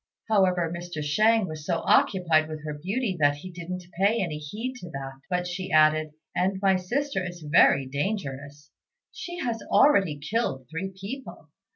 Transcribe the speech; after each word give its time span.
However, 0.29 0.73
Mr. 0.75 1.03
Shang 1.03 1.47
was 1.47 1.63
so 1.63 1.83
occupied 1.85 2.49
with 2.49 2.63
her 2.65 2.73
beauty, 2.73 3.15
that 3.19 3.35
he 3.35 3.51
didn't 3.51 3.83
pay 4.01 4.19
any 4.19 4.39
heed 4.39 4.73
to 4.79 4.89
that; 4.89 5.19
but 5.29 5.45
she 5.45 5.69
added, 5.71 6.13
"And 6.35 6.59
my 6.59 6.75
sister 6.75 7.23
is 7.23 7.41
very 7.47 7.85
dangerous; 7.85 8.71
she 9.11 9.37
has 9.37 9.61
already 9.69 10.17
killed 10.19 10.65
three 10.71 10.91
people. 10.99 11.49